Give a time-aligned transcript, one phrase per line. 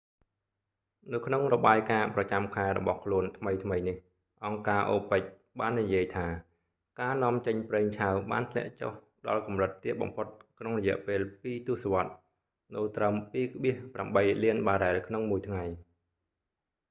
[1.13, 3.97] នៅក្នុងរបាយការណ៍ប្រចាំខែរបស់ខ្លួនថ្មីៗនេះ
[4.45, 5.23] អង្គការ opec
[5.59, 6.27] បាននិយាយថា
[6.99, 8.91] ការនាំចេញប្រេងឆៅបានធ្លាក់ចុះ
[9.27, 10.27] ដល់កម្រិតទាបបំផុត
[10.59, 12.15] ក្នុងរយៈពេលពីរទសវត្សរ៍
[12.73, 13.13] នៅត្រឹម
[13.79, 15.63] 2,8 លានបារ៉ែលក្នុងមួយថ្ងៃ